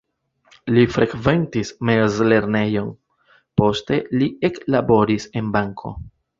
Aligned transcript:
Li 0.77 0.85
frekventis 0.93 1.73
mezlernejon, 1.91 2.89
poste 3.63 4.01
li 4.19 4.33
eklaboris 4.53 5.33
en 5.43 5.57
banko. 5.61 5.97